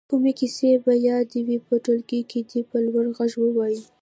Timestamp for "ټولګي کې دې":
1.83-2.61